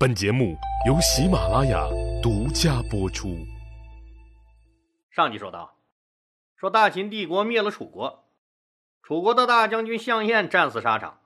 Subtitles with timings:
[0.00, 0.56] 本节目
[0.86, 1.86] 由喜马拉雅
[2.22, 3.36] 独家播出。
[5.10, 5.76] 上集说到，
[6.56, 8.24] 说大秦帝国灭了楚国，
[9.02, 11.20] 楚国的大将军项燕战死沙场，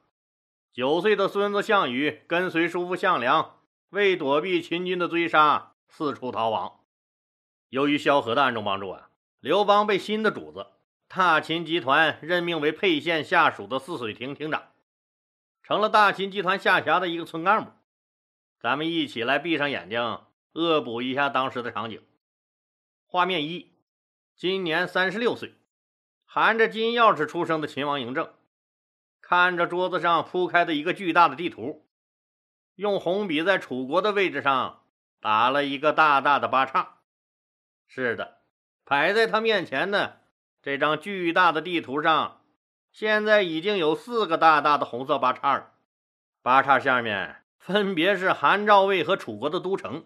[0.73, 3.61] 九岁的孙子项羽跟随叔父项梁，
[3.91, 6.81] 为躲避秦军的追杀，四处逃亡。
[7.69, 10.67] 由于萧何的暗中帮助啊，刘邦被新的主子
[11.07, 14.71] 大秦集团任命为沛县下属的泗水亭亭长，
[15.63, 17.71] 成了大秦集团下辖的一个村干部。
[18.65, 20.23] 咱们一起来闭上眼睛，
[20.55, 22.03] 恶补一下当时的场景。
[23.05, 23.77] 画面一：
[24.35, 25.53] 今年三十六岁，
[26.25, 28.33] 含着金钥匙出生的秦王嬴政，
[29.21, 31.87] 看着桌子上铺开的一个巨大的地图，
[32.77, 34.87] 用红笔在楚国的位置上
[35.21, 37.01] 打了一个大大的八叉。
[37.87, 38.39] 是的，
[38.83, 40.23] 摆在他面前的
[40.63, 42.41] 这张巨大的地图上，
[42.91, 45.75] 现在已经有四个大大的红色八叉了。
[46.41, 47.44] 八叉下面。
[47.67, 50.05] 分别是韩赵魏和楚国的都城。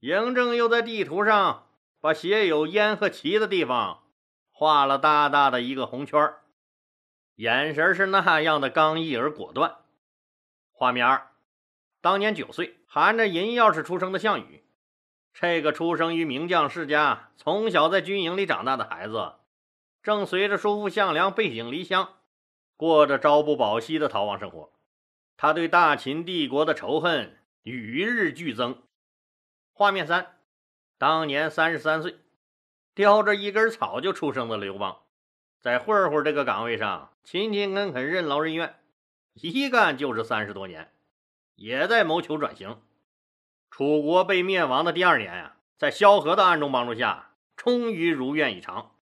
[0.00, 1.68] 嬴政又在地图上
[2.00, 4.02] 把写有燕和齐的地方
[4.50, 6.34] 画了大大的一个红圈
[7.36, 9.76] 眼神是那样的刚毅而果断。
[10.72, 11.30] 画面二，
[12.00, 14.64] 当年九岁含着银钥匙出生的项羽，
[15.32, 19.34] 这个出生于名将世家、从小在军营里长大的孩子，
[20.02, 22.16] 正随着叔父项梁背井离乡，
[22.76, 24.72] 过着朝不保夕的逃亡生活。
[25.42, 28.82] 他对大秦帝国的仇恨与日俱增。
[29.72, 30.36] 画面三，
[30.98, 32.18] 当年三十三岁，
[32.94, 35.00] 叼着一根草就出生的刘邦，
[35.58, 38.80] 在混混这个岗位上勤勤恳恳、任劳任怨，
[39.32, 40.92] 一干就是三十多年，
[41.54, 42.78] 也在谋求转型。
[43.70, 48.94] 楚国被灭亡的第二年呀，在萧何的暗中帮助下，终于如愿以偿，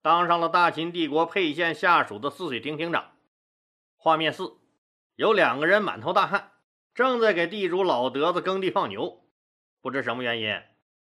[0.00, 3.12] 当上了大秦帝国沛县下属的泗水亭亭长。
[3.98, 4.56] 画面四。
[5.16, 6.52] 有两个人满头大汗，
[6.92, 9.24] 正在给地主老德子耕地放牛。
[9.80, 10.60] 不知什么原因，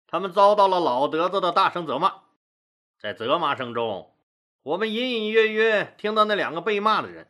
[0.08, 2.22] 他们遭到了老德子的大声责骂。
[3.00, 4.16] 在责骂声中，
[4.64, 7.28] 我们隐隐约约听到那两个被骂的人，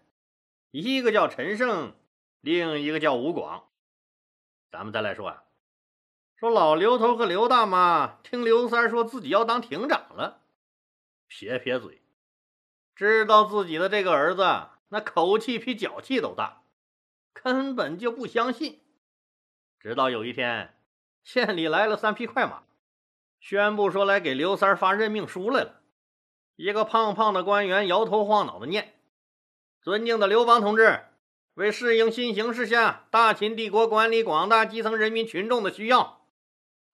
[0.71, 1.93] 一个叫陈胜，
[2.39, 3.69] 另一个叫吴广。
[4.71, 5.43] 咱们再来说啊，
[6.37, 10.41] 说老刘头和刘大妈听刘三说自己要当亭长了，
[11.27, 12.01] 撇撇嘴，
[12.95, 16.60] 知道自己的这个儿子那口气比脚气都大。
[17.33, 18.81] 根本就不相信，
[19.79, 20.75] 直到有一天，
[21.23, 22.63] 县里来了三匹快马，
[23.39, 25.81] 宣布说来给刘三发任命书来了。
[26.55, 28.93] 一个胖胖的官员摇头晃脑的念
[29.81, 31.05] ：“尊敬的刘邦同志，
[31.55, 36.27] 为适应新形势下大秦帝国管理广大基层人民群众的需要，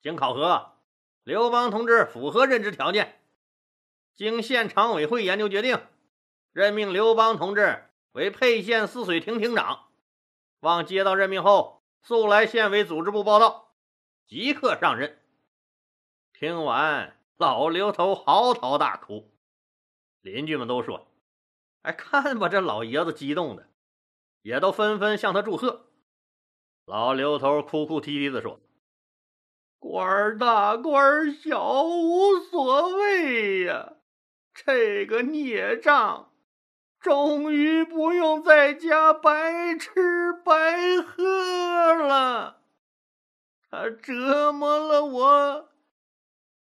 [0.02, 0.78] 经考核，
[1.24, 3.20] 刘邦同志符合任职条件。
[4.14, 5.82] 经县常委会研究决定，
[6.54, 7.84] 任命刘邦同志
[8.14, 9.87] 为沛县泗水亭亭长。”
[10.68, 13.74] 望接到任命后，速来县委组织部报道，
[14.26, 15.18] 即刻上任。
[16.34, 19.32] 听完，老刘头嚎啕大哭，
[20.20, 21.08] 邻居们都说
[21.84, 23.70] ：“哎，看吧，这老爷子激动的，
[24.42, 25.86] 也都纷纷向他祝贺。”
[26.86, 28.60] 老刘头哭哭啼啼的说
[29.80, 33.94] ：“官大官小无所谓呀，
[34.54, 36.26] 这个孽障。”
[37.00, 42.58] 终于不用在家白吃白喝了。
[43.70, 45.70] 他折磨了我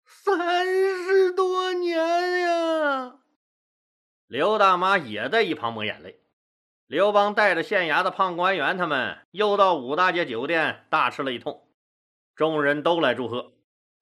[0.04, 1.96] 三十多年
[2.40, 3.18] 呀！
[4.26, 6.20] 刘大妈也在一旁抹眼泪。
[6.86, 11.68] 刘邦带着县衙的胖官员，他们又到五大街酒店大吃了一通，
[12.34, 13.52] 众人都来祝贺。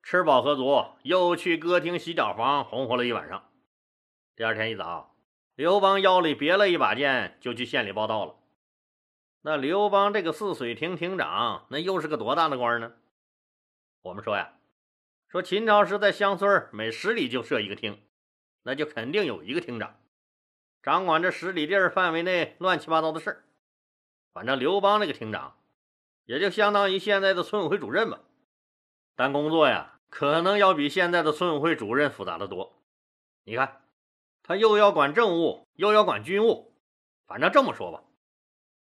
[0.02, 3.50] 吃饱喝足，又去歌厅、洗脚房红火了一晚上。
[4.36, 5.16] 第二天一早。
[5.56, 8.36] 刘邦腰里别了一把剑，就去县里报道了。
[9.40, 12.92] 那刘邦这个泗水亭亭长，那又是个多大的官呢？
[14.06, 14.52] 我们说呀，
[15.28, 18.00] 说秦朝时在乡村每十里就设一个厅，
[18.62, 19.98] 那就肯定有一个厅长，
[20.80, 23.44] 掌管这十里地儿范围内乱七八糟的事儿。
[24.32, 25.56] 反正刘邦这个厅长，
[26.24, 28.20] 也就相当于现在的村委会主任吧，
[29.16, 32.80] 但工作呀，可能要比现在的村委会主任复杂的多。
[33.44, 33.82] 你看。
[34.48, 36.72] 他又要管政务，又要管军务，
[37.26, 38.04] 反正这么说吧，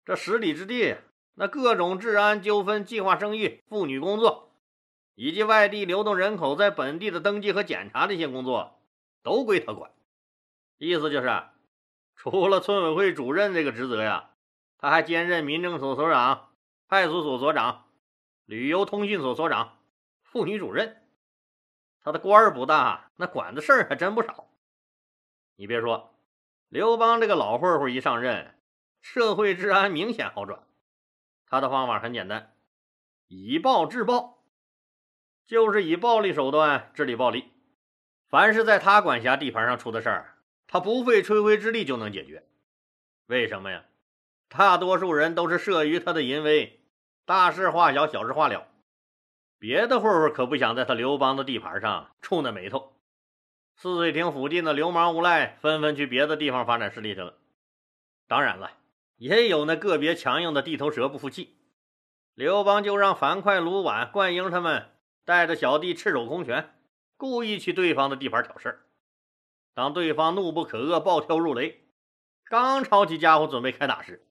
[0.04, 0.98] 这十里之地，
[1.36, 4.51] 那各种治安纠纷、计划生育、妇女工作，
[5.22, 8.82] 以及外地流动人口在本地的登记和检查这些工作，
[9.22, 9.92] 都归他管。
[10.80, 11.44] 意思就是，
[12.16, 14.32] 除了村委会主任这个职责呀，
[14.80, 16.50] 他还兼任民政所所长、
[16.88, 17.86] 派出所所长、
[18.46, 19.78] 旅游通讯所所长、
[20.24, 21.04] 妇女主任。
[22.00, 24.48] 他的官儿不大，那管的事儿还真不少。
[25.56, 26.16] 你别说，
[26.68, 28.56] 刘邦这个老混混一上任，
[29.02, 30.64] 社会治安明显好转。
[31.46, 32.56] 他的方法很简单，
[33.28, 34.41] 以暴制暴，
[35.46, 37.52] 就是以暴力手段治理暴力。
[38.30, 42.46] 凡是在他管辖地盘上出的事儿，他不费吹灰之力就能解决。
[43.28, 43.84] 为什么呀？
[44.48, 46.82] 大多数人都是慑于他的淫威，
[47.26, 48.68] 大事化小，小事化了。
[49.60, 52.94] 别的混混可不想在他刘邦的地盘上触那霉头。
[53.76, 57.38] 泗水亭附近的流氓无赖纷纷去别的地方发展势力去了。
[58.28, 58.72] 当然了，
[59.18, 61.58] 也有那个别强硬的地头蛇不服气，
[62.34, 64.90] 刘邦就让樊哙、卢绾、灌婴他们
[65.24, 66.76] 带着小弟赤手空拳，
[67.18, 68.82] 故意去对方的地盘挑事
[69.74, 71.86] 当对方怒不可遏、暴跳如雷，
[72.44, 74.28] 刚抄起家伙准备开打时，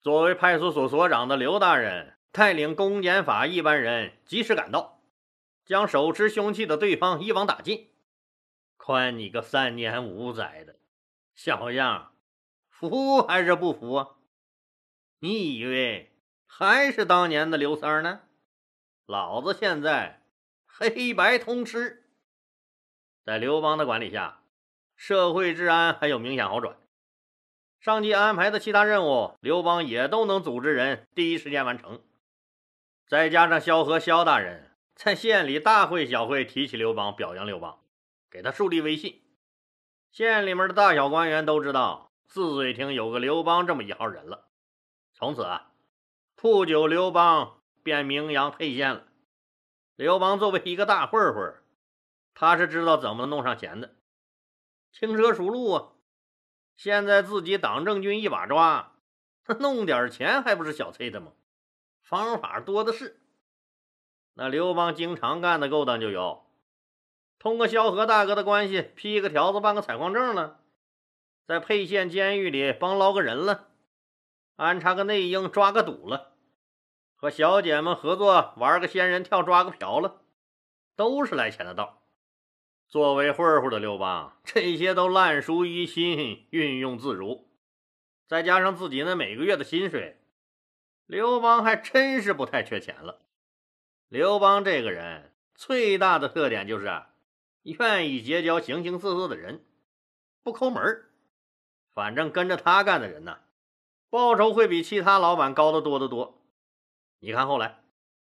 [0.00, 5.00] 作为派出所所长的刘大人带领公检法一班人及时赶到，
[5.64, 7.88] 将手持凶器的对方一网打尽。
[8.76, 10.76] 宽你个三年五载的
[11.34, 12.12] 小样！
[12.68, 14.10] 服还是不服啊？
[15.18, 16.12] 你以为
[16.46, 18.20] 还是当年的刘三呢？
[19.04, 20.17] 老子现在
[20.80, 22.04] 黑白通吃。
[23.24, 24.42] 在刘邦的管理下，
[24.94, 26.76] 社会治安还有明显好转。
[27.80, 32.00] 上级安排的其他任务，刘邦也都能组织人第一时间完成。
[33.08, 37.80] 再加上萧何萧大人在县里大会小会提起刘邦，表扬刘邦，
[38.30, 39.20] 给他树立威信，
[40.12, 42.12] 县里面的大小官员都知道。
[42.28, 44.48] 泗水亭有个刘邦这么一号人了，
[45.12, 45.72] 从此啊，
[46.36, 49.07] 不久刘邦便名扬沛县了。
[49.98, 51.54] 刘邦作为一个大混混，
[52.32, 53.96] 他是知道怎么弄上钱的，
[54.92, 55.88] 轻车熟路啊。
[56.76, 58.92] 现在自己党政军一把抓，
[59.58, 61.32] 弄点钱还不是小崔的吗？
[62.00, 63.20] 方法多的是。
[64.34, 66.46] 那刘邦经常干的勾当就有：
[67.40, 70.60] 通过萧何大哥的关系，批个条子办个采矿证了。
[71.44, 73.66] 在沛县监狱里帮捞个人了，
[74.54, 76.36] 安插个内应抓个赌了，
[77.20, 80.22] 和小姐们合作玩个仙人跳抓个瓢了，
[80.94, 82.00] 都是来钱的道。
[82.86, 87.48] 作为混混的刘邦，这些都烂熟于心，运用自如。
[88.28, 90.20] 再加上自己那每个月的薪水，
[91.06, 93.18] 刘邦还真是不太缺钱了。
[94.08, 97.02] 刘邦这个人最大的特点就是
[97.64, 99.64] 愿意结交形形色色的人，
[100.44, 101.10] 不抠门儿。
[101.92, 103.40] 反正跟着他干的人呢，
[104.08, 106.37] 报酬会比其他老板高得多得多。
[107.20, 107.80] 你看后来，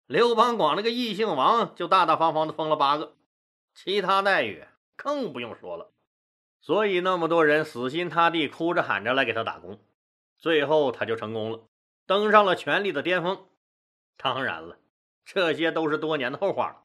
[0.06, 3.14] 刘邦光那个异姓王就大大方方的封了八个，
[3.74, 4.64] 其他待遇
[4.96, 5.92] 更不用说了。
[6.60, 9.78] 所以那么多人死心塌地、哭着喊着来给他打工，
[10.36, 11.60] 最后他就成功了，
[12.04, 13.46] 登上了权力的巅峰。
[14.16, 14.76] 当然了，
[15.24, 16.82] 这些都是多年的后话了。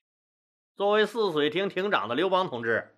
[0.75, 2.95] 作为泗水亭亭长的刘邦同志，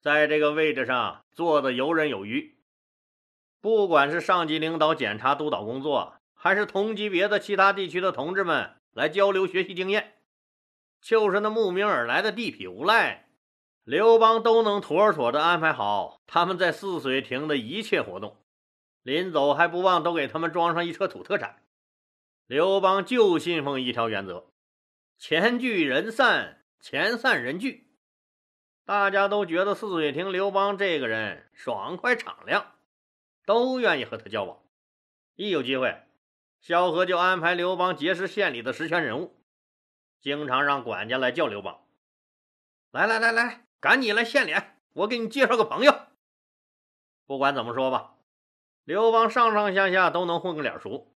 [0.00, 2.56] 在这个位置上坐的游刃有余。
[3.60, 10.14] 不管是上级领导检查督导工作，还是同级别的其他地区的同志们来交流学习经验，
[11.00, 13.28] 就是那慕名而来的地痞无赖，
[13.84, 18.42] 刘邦都能妥妥的安排好他们在泗水亭的一切活动。
[19.04, 21.62] 临走还不忘都给他们装上一车土特产。
[22.48, 24.50] 刘邦就信奉一条原则：
[25.18, 27.86] 钱聚人散，钱散人聚。
[28.84, 32.72] 大家都觉得泗水亭刘邦这个人爽快敞亮。
[33.46, 34.58] 都愿意和他交往，
[35.36, 36.02] 一有机会，
[36.62, 39.34] 萧何就安排刘邦结识县里的实权人物，
[40.20, 41.84] 经常让管家来叫刘邦。
[42.92, 45.92] 来来来来，赶紧来献脸，我给你介绍个朋友。
[47.26, 48.14] 不管怎么说吧，
[48.84, 51.12] 刘邦上上下下都能混个脸熟，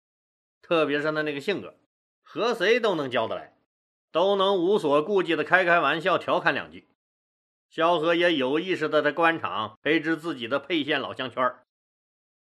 [0.64, 1.76] 特别是他那个性格，
[2.24, 3.56] 和谁都能交得来，
[4.12, 6.88] 都能无所顾忌的开开玩笑、调侃两句。
[7.70, 11.56] 萧何也有意识的在官场培植自己的沛县老乡圈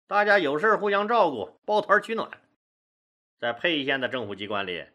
[0.07, 2.31] 大家有事互相照顾，抱团取暖。
[3.43, 4.85] 在沛县的政府机关里，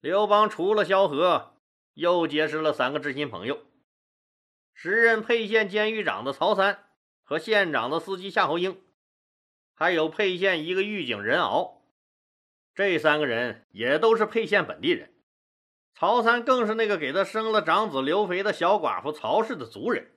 [0.00, 1.58] 刘邦除了萧何，
[1.92, 3.66] 又结识了三个知心朋友：
[4.72, 6.86] 时任沛县监狱长的曹三
[7.22, 8.80] 和县长的司机夏侯婴，
[9.74, 11.82] 还有沛县一个狱警任敖。
[12.74, 15.12] 这三个人也都是沛县本地人。
[15.94, 20.16] 曹三更是那个给他生了长子刘肥的小寡妇曹氏的族人。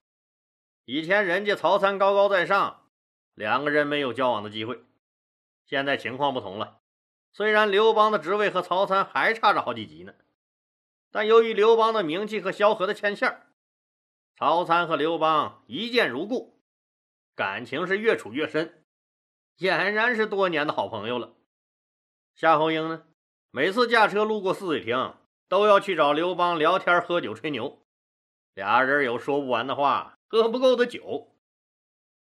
[0.86, 2.89] 以前人家曹三高高在上。
[3.34, 4.82] 两个人没有交往的机会，
[5.66, 6.78] 现在情况不同了。
[7.31, 10.13] 虽然刘邦的职位和曹参还差着好几级呢，
[11.12, 13.48] 但由于刘邦的名气和萧何的牵线
[14.36, 16.59] 曹参和刘邦一见如故，
[17.36, 18.83] 感情是越处越深，
[19.57, 21.33] 俨然是多年的好朋友了。
[22.36, 23.03] 夏侯婴呢，
[23.51, 25.15] 每次驾车路过泗水亭，
[25.48, 27.86] 都要去找刘邦聊天、喝酒、吹牛，
[28.53, 31.36] 俩人有说不完的话，喝不够的酒。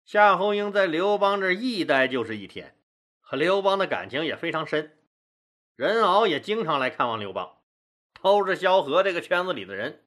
[0.04, 2.78] 夏侯婴在刘邦这一待就是一天，
[3.20, 4.96] 和刘邦的感情也非常深。
[5.76, 7.59] 任敖也经常来看望刘邦，
[8.23, 10.06] 都是萧何这个圈子里的人。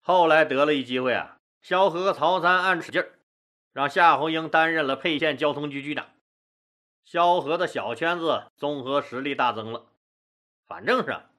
[0.00, 3.18] 后来得了一机会啊，萧何和曹参暗使劲儿，
[3.74, 6.06] 让夏侯婴担任了沛县交通局局长。
[7.04, 9.84] 萧何的小圈子综合实力大增了。
[10.66, 11.30] 反正是啊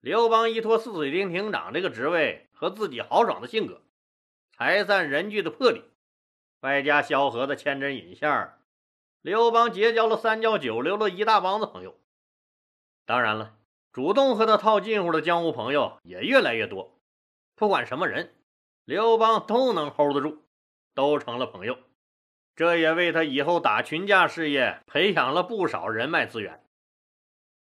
[0.00, 3.80] 刘邦依托泗水亭亭长这个职位和自己豪爽的性格，
[4.50, 5.84] 财散人聚的魄力，
[6.62, 8.54] 外加萧何的牵针引线
[9.22, 11.96] 刘邦结交了三教九流的一大帮子朋友。
[13.08, 13.56] 当然了，
[13.90, 17.00] 主动和他套近乎的江湖朋友也越来越多。
[17.56, 18.34] 不管什么人，
[18.84, 20.44] 刘邦都能 hold 得住，
[20.92, 21.78] 都成了朋友。
[22.54, 26.62] 这也为他以后打群架事业培养了不少人脉资源。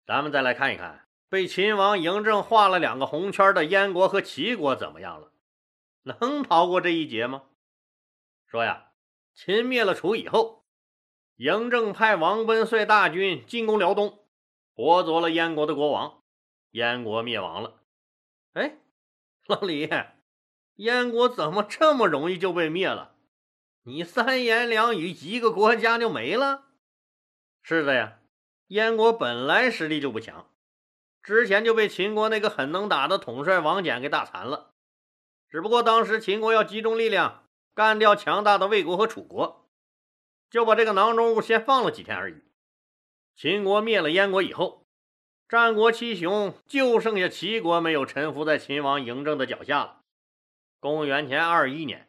[0.06, 5.30] 咱们再来看一看，被秦王嬴政画了两个红圈的燕国和齐国怎么样了？
[6.04, 7.42] 能逃过这一劫吗？
[8.46, 8.92] 说呀，
[9.34, 10.64] 秦灭了楚以后，
[11.36, 14.23] 嬴政派王贲率大军进攻辽东，
[14.74, 16.22] 活捉了燕国的国王，
[16.70, 17.80] 燕国灭亡了。
[18.52, 18.76] 哎。
[19.46, 19.90] 老李，
[20.76, 23.14] 燕国怎么这么容易就被灭了？
[23.82, 26.68] 你三言两语，一个国家就没了？
[27.62, 28.20] 是的呀，
[28.68, 30.48] 燕国本来实力就不强，
[31.22, 34.70] 之前就被秦国那个很能打的统帅王翦给打残了。
[35.50, 39.68] 只不过当时秦国要集中力量干掉强大的魏国和楚国，
[40.48, 42.43] 就把这个囊中物先放了几天而已。
[43.34, 44.82] 秦国灭了燕国以后。
[45.46, 50.00] 战国七雄就剩下齐国没有臣服在秦王嬴政的脚下了。
[50.80, 52.08] 公元前二一年，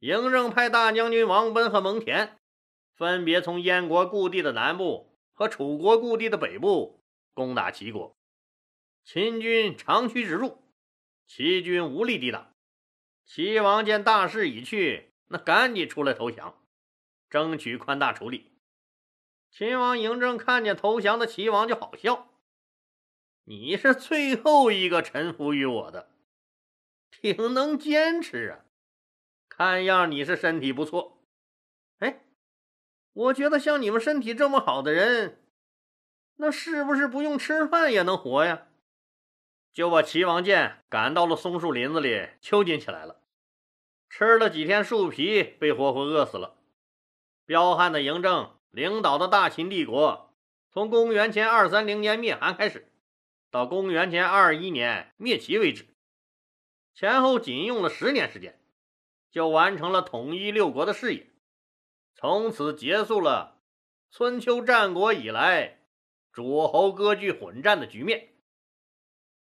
[0.00, 2.30] 嬴政派大将军王贲和蒙恬
[2.94, 7.02] 分别从燕国故地的南部和楚国故地的北部
[7.34, 8.16] 攻打齐国。
[9.04, 10.62] 秦军长驱直入，
[11.26, 12.54] 齐军无力抵挡。
[13.26, 16.56] 齐王见大势已去，那赶紧出来投降，
[17.28, 18.53] 争取宽大处理。
[19.56, 22.26] 秦王嬴政看见投降的齐王就好笑。
[23.44, 26.10] 你是最后一个臣服于我的，
[27.12, 28.64] 挺能坚持啊！
[29.48, 31.22] 看样你是身体不错。
[32.00, 32.24] 哎，
[33.12, 35.40] 我觉得像你们身体这么好的人，
[36.38, 38.66] 那是不是不用吃饭也能活呀？
[39.72, 43.20] 就把齐王建赶到了松树林子里囚禁起来了，
[44.10, 46.56] 吃了几天树皮，被活活饿死了。
[47.46, 50.34] 彪悍的嬴政领导的大秦帝国，
[50.72, 52.90] 从公元前二三零年灭韩开始。
[53.48, 55.86] 到公元前二一年灭齐为止，
[56.92, 58.60] 前后仅用了十年时间，
[59.30, 61.30] 就完成了统一六国的事业，
[62.16, 63.60] 从此结束了
[64.10, 65.78] 春秋战国以来
[66.32, 68.34] 诸侯割据混战的局面，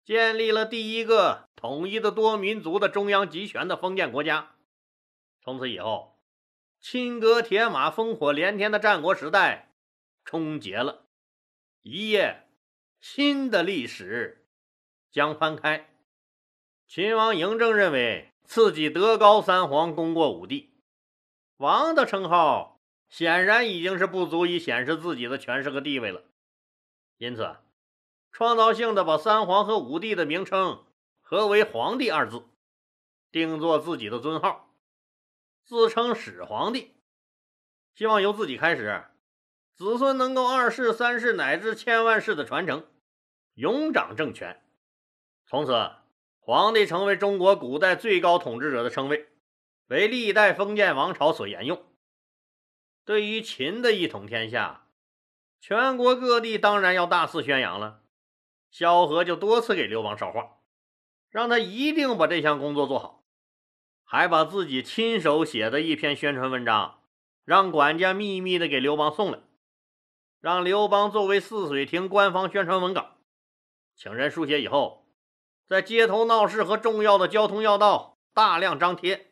[0.06, 4.56] 建立了第一个统一的多民族的中央集权的封建国家。
[5.42, 6.17] 从此以后，
[6.80, 9.74] 金戈铁马、烽火连天的战国时代
[10.24, 11.06] 终结了，
[11.84, 12.44] 一夜。
[13.00, 14.48] 新的历史
[15.12, 15.94] 将翻开。
[16.88, 20.74] 秦王嬴政认为自己德高三皇，功过五帝，
[21.58, 26.24] 王的称号显然已经是不足以显示自己的权势和地位了，
[27.18, 27.58] 因此，
[28.32, 30.84] 创造性的把三皇和五帝的名称
[31.22, 32.46] 合为“皇帝”二字，
[33.32, 34.67] 定做自己的尊号，
[35.68, 36.96] 自称始皇帝，
[37.94, 39.04] 希望由自己开始。
[39.76, 42.88] 子孙能够二世、三世乃至千万世的传承，
[43.56, 44.64] 永掌政权。
[45.46, 45.92] 从此，
[46.40, 49.28] 皇帝成为中国古代最高统治者的称谓，
[49.88, 51.86] 为历代封建王朝所沿用。
[53.04, 54.88] 对于秦的一统天下，
[55.60, 58.04] 全国各地当然要大肆宣扬了。
[58.72, 60.60] 萧何就多次给刘邦捎话，
[61.30, 63.26] 让他一定把这项工作做好，
[64.10, 67.02] 还把自己亲手写的一篇宣传文章，
[67.44, 69.40] 让管家秘密的给刘邦送来。
[70.40, 73.18] 让刘邦作为泗水亭官方宣传文稿，
[73.98, 75.06] 请人书写以后，
[75.68, 79.32] 在街头闹市和重要的交通要道大量张贴。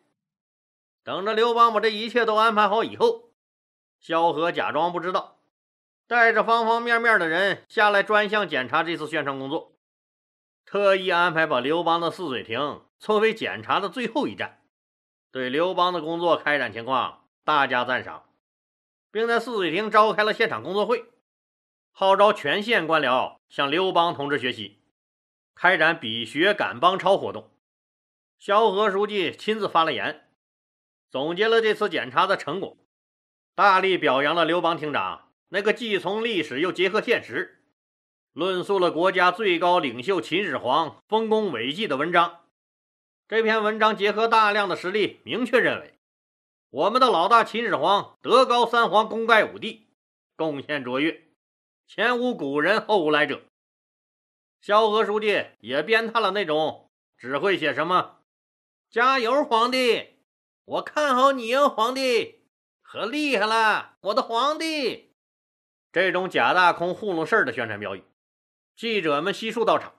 [1.05, 3.29] 等着刘邦把这一切都安排好以后，
[4.01, 5.39] 萧何假装不知道，
[6.05, 9.77] 带着方方面面的人下来专项检查这次宣传工作，
[10.65, 14.64] 特意安排把刘邦的泗水亭作为检查的最后一站，
[15.35, 18.23] 对刘邦的工作开展情况大加赞赏。
[19.11, 21.03] 并在泗水亭召开了现场工作会，
[21.91, 24.79] 号召全县官僚向刘邦同志学习，
[25.53, 27.51] 开展比学赶帮超活动。
[28.39, 30.29] 萧何书记亲自发了言，
[31.11, 32.77] 总结了这次检查的成果，
[33.55, 37.61] 大力表扬了刘邦厅长那个既从历史又结合现实，
[38.31, 42.44] 论述了国家最高领袖秦始皇丰功伟绩的文章。
[43.27, 45.95] 这篇文章结合大量的实例，明确认为。
[46.69, 49.87] 我们的老大秦始皇德高三皇，功盖五帝，
[50.35, 51.23] 贡献卓越，
[51.87, 53.41] 前无古人后无来者。
[54.61, 58.19] 萧何书记也鞭挞了那种只会写什么
[58.91, 60.19] “加油，皇帝，
[60.65, 62.43] 我看好你哟，皇帝”
[62.83, 65.15] 和“厉害了，我的皇帝”
[65.91, 68.03] 这种假大空糊弄事儿的宣传标语。
[68.75, 69.95] 记者们悉数到场，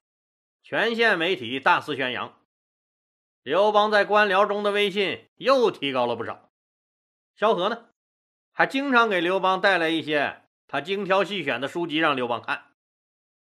[0.63, 2.39] 全县媒体大肆宣扬。
[3.47, 6.51] 刘邦在官僚中的威信又提高了不少。
[7.37, 7.91] 萧何呢，
[8.51, 12.73] 还经常给刘邦带来一些他精挑细选的书籍让刘邦看。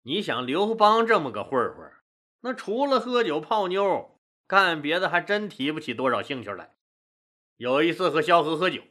[0.03, 1.91] 你想，刘邦这么个混混，
[2.39, 6.77] 那除了喝酒泡妞，干别的还真提不起多少兴趣来。
[7.57, 8.81] 有一次和萧何喝酒，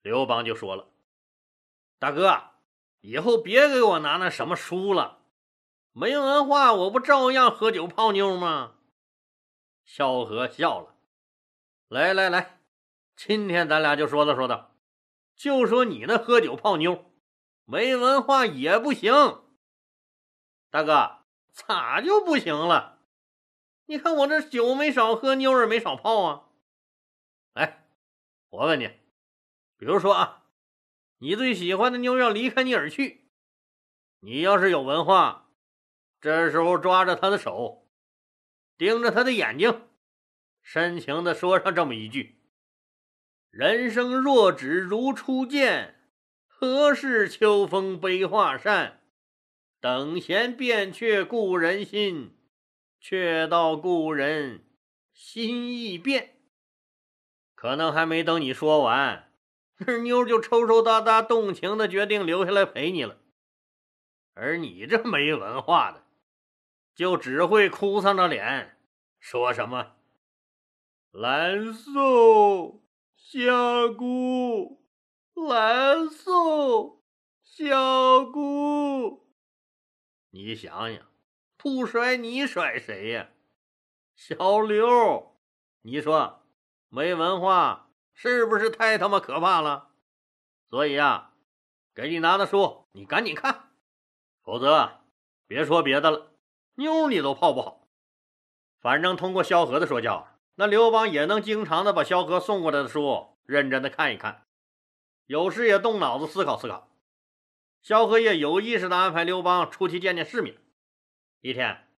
[0.00, 0.88] 刘邦就说了
[2.00, 2.44] ：“大哥，
[3.02, 5.18] 以后别给我拿那什么书了。”
[5.92, 8.76] 没文化，我不照样喝酒泡妞吗？
[9.92, 10.94] 萧何笑了，
[11.88, 12.60] 来来来，
[13.16, 14.76] 今天咱俩就说道说道，
[15.34, 17.10] 就说你那喝酒泡妞，
[17.64, 19.12] 没文化也不行。
[20.70, 23.00] 大哥，咋就不行了？
[23.86, 26.44] 你看我这酒没少喝，妞儿没少泡啊。
[27.54, 27.88] 哎，
[28.50, 28.86] 我问你，
[29.76, 30.44] 比如说啊，
[31.18, 33.28] 你最喜欢的妞要离开你而去，
[34.20, 35.50] 你要是有文化。
[36.20, 37.89] 这时候抓着他的手，
[38.80, 39.82] 盯着他的眼睛，
[40.62, 42.40] 深情地说上这么一句
[43.52, 46.08] ：“人生若只如初见，
[46.46, 49.02] 何事秋风悲画扇？
[49.82, 52.34] 等闲变却故人心，
[52.98, 54.64] 却道故人
[55.12, 56.36] 心易变。”
[57.54, 59.30] 可能还没等你说完，
[59.84, 63.18] 二妞就抽抽搭搭、动情的决定留下来陪你了。
[64.32, 66.06] 而你这没文化的。
[67.00, 68.76] 就只会哭丧着脸
[69.18, 69.96] 说什么
[71.10, 72.82] “蓝瘦
[73.16, 74.84] 小姑，
[75.32, 77.02] 蓝瘦
[77.42, 79.26] 小姑”。
[80.28, 81.06] 你想想，
[81.56, 83.30] 不甩你甩谁呀？
[84.14, 85.40] 小刘，
[85.80, 86.42] 你说
[86.90, 89.92] 没文化是不是太他妈可怕了？
[90.68, 91.32] 所以啊，
[91.94, 93.70] 给你拿的书你赶紧看，
[94.42, 95.00] 否则
[95.46, 96.29] 别说别的了。
[96.76, 97.88] 妞你都泡不好，
[98.80, 104.46] 反正通过萧何的说教，那刘邦也能经常的把萧何送过来的书认真的看一看，
[105.26, 106.88] 有时也动脑子思考思考。
[107.82, 110.56] 萧何也有意识的安排刘邦出去见见世面。
[111.40, 111.88] 一天，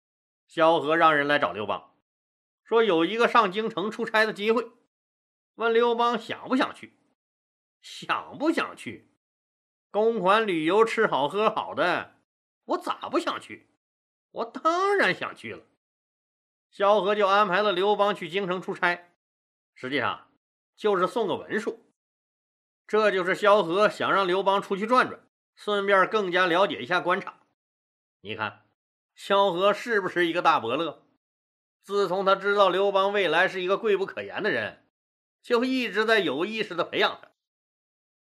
[0.47, 1.95] 萧何让人来找刘邦，
[2.63, 4.71] 说有一个上京城出差的机会，
[5.57, 6.99] 问刘邦想不想去？
[7.81, 9.11] 想不想去？
[9.91, 12.15] 公款旅游，吃好喝好的，
[12.65, 13.72] 我咋不想去？
[14.33, 15.63] 我当然想去了，
[16.71, 19.13] 萧何就安排了刘邦去京城出差，
[19.75, 20.31] 实际上
[20.75, 21.85] 就是送个文书。
[22.87, 25.21] 这就是萧何想让刘邦出去转转，
[25.55, 27.41] 顺便更加了解一下官场。
[28.23, 28.67] 你看，
[29.15, 31.07] 萧何是不是一个大伯乐？
[31.83, 34.89] 自从他知道刘邦未来是一个贵不可言的人，
[35.43, 37.29] 就一直在有意识的培养他。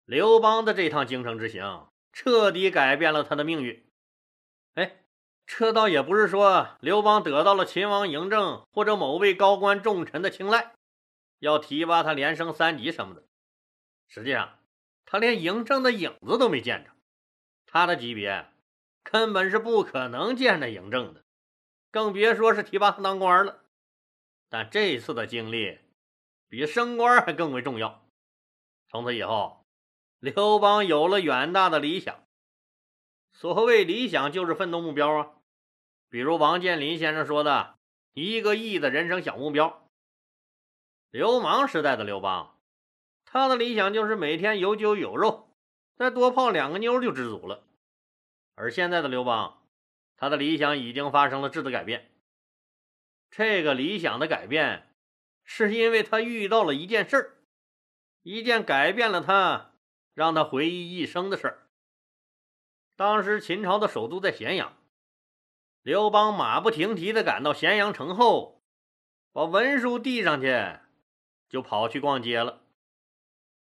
[0.05, 3.91] 刘邦的这趟京城之行，彻底改变了他的命运。
[4.75, 5.05] 哎。
[5.51, 10.75] 这倒也不是说刘邦得到了秦王嬴政或者某位高官重臣的青睐，
[11.39, 13.25] 要提拔他连升三级什么的。
[14.09, 14.59] 实际上，
[15.07, 16.91] 他连嬴政的影子都没见着，
[17.67, 18.47] 他的级别
[19.03, 21.25] 根本是不可能见着嬴政的，
[21.91, 23.65] 更别说是提拔他当官了。
[24.51, 25.79] 但这次的经历
[26.47, 28.07] 比升官还更为重要。
[28.91, 29.65] 从此以后，
[30.21, 32.23] 刘邦有了远大的理想。
[33.33, 35.31] 所谓理想，就是奋斗目标啊。
[36.11, 37.79] 比如王健林先生说的
[38.14, 39.90] “一个亿的人生小目标”，
[41.11, 42.59] 流氓时代的刘邦，
[43.27, 45.55] 他的理想就是每天有酒有肉，
[45.97, 47.62] 再多泡两个妞就知足了。
[48.55, 49.62] 而现在的刘邦，
[50.16, 52.11] 他的理想已经发生了质的改变。
[53.31, 54.94] 这个理想的改变，
[55.44, 57.37] 是因为他遇到了一件事儿，
[58.23, 59.73] 一件改变了他、
[60.14, 61.68] 让他回忆一生的事儿。
[62.97, 64.78] 当时秦朝的首都在咸阳。
[65.88, 68.61] 刘邦马不停蹄地赶到咸阳城后，
[69.33, 70.79] 把文书递上去，
[71.48, 72.61] 就跑去逛街了。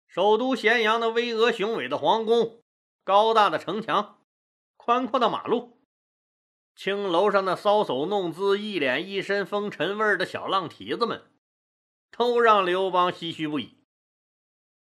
[0.07, 2.63] 首都咸阳的巍峨雄伟的皇宫、
[3.03, 4.23] 高大的城墙、
[4.77, 5.81] 宽阔的马路、
[6.77, 11.29] 青楼上的搔首弄姿、一脸一身风尘味的小浪蹄子们，
[12.09, 13.83] 都让刘邦唏嘘不已。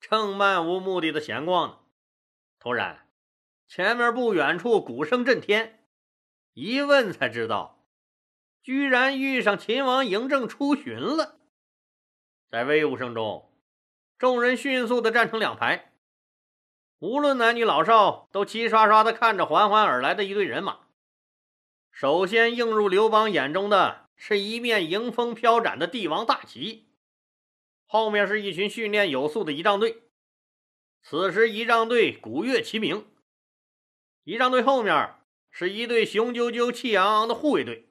[0.00, 1.78] 正漫无目的的闲逛呢，
[2.58, 3.06] 突然，
[3.68, 5.75] 前面不远处鼓声震天。
[6.58, 7.84] 一问才知道，
[8.62, 11.38] 居然遇上秦王嬴政出巡了。
[12.48, 13.52] 在威武声中，
[14.16, 15.92] 众人迅速的站成两排，
[16.98, 20.86] 无论男女老少，都齐刷刷的看着缓缓而来的一队人马。
[21.90, 26.88] 首先映入刘邦眼中的是一面迎风飘展的帝王大旗，
[27.84, 30.04] 后面是一群训练有素的仪仗队。
[31.02, 33.06] 此时，仪仗队鼓乐齐鸣，
[34.24, 35.14] 仪仗队后面
[35.58, 37.88] 是一队雄赳赳、气昂昂的护卫队，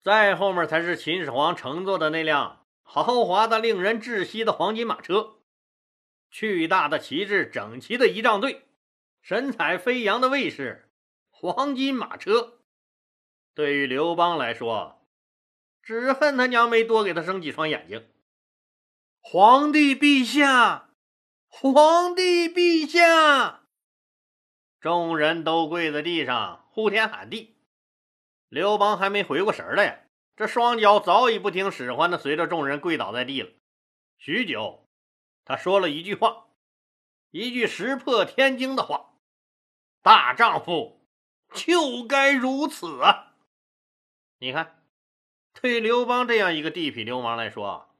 [0.00, 5.38] 再后面才是秦始皇乘坐的那辆豪华的、令人窒息的黄金马车。
[6.30, 8.68] 巨大的旗帜，整齐的仪仗队，
[9.20, 10.88] 神采飞扬的卫士，
[11.30, 12.60] 黄金马车。
[13.54, 15.04] 对于刘邦来说，
[15.82, 18.06] 只恨他娘没多给他生几双眼睛。
[19.18, 20.90] 皇帝陛下，
[21.48, 23.64] 皇帝陛下！
[24.80, 27.56] 众人都跪在地上呼天喊地。
[28.48, 33.50] 刘邦还没回过神来，这双脚早已不听使唤的随着众人跪倒在地了。
[34.16, 34.86] 许久，
[35.44, 36.46] 他说了一句话，
[37.32, 39.14] 一句石破天惊的话
[40.02, 41.04] ：“大丈夫
[41.52, 43.34] 就该如此啊！”
[44.38, 44.84] 你看，
[45.60, 47.92] 对刘邦这样一个地痞流氓来说，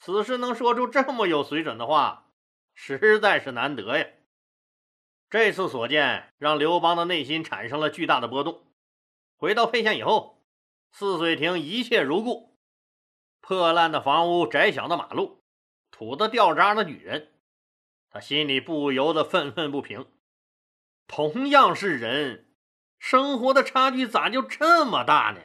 [0.00, 2.30] 此时能说出这么有水准的话，
[2.72, 4.06] 实在是难得呀。
[5.28, 8.64] 这次所见让刘邦的内心产生了巨大的波动。
[9.36, 10.44] 回到沛县以后，
[10.92, 12.56] 泗水亭一切如故，
[13.40, 15.42] 破烂的房屋、窄小的马路、
[15.90, 17.32] 土的掉渣的女人，
[18.08, 20.06] 他心里不由得愤愤不平。
[21.06, 22.52] 同样是人，
[22.98, 25.42] 生活的差距咋就这么大呢？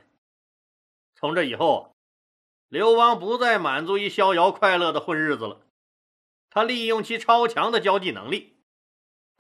[1.16, 1.96] 从这以后，
[2.70, 5.68] 刘邦不再满足于逍遥快乐的混日子了。
[6.50, 8.61] 他利用其超强的交际能力，